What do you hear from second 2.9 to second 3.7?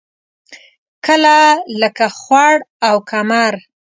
کمر.